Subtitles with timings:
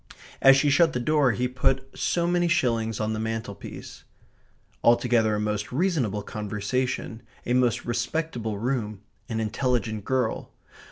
[0.41, 4.03] As she shut the door he put so many shillings on the mantelpiece.
[4.83, 10.53] Altogether a most reasonable conversation; a most respectable room; an intelligent girl.